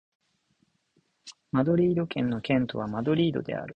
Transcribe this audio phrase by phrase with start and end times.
[1.51, 3.69] マドリード県の県都はマドリードである